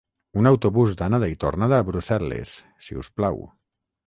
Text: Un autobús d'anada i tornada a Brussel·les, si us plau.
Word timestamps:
Un 0.43 0.47
autobús 0.51 0.95
d'anada 1.01 1.29
i 1.33 1.35
tornada 1.43 1.79
a 1.79 1.85
Brussel·les, 1.91 2.55
si 2.89 2.99
us 3.05 3.13
plau. 3.21 3.41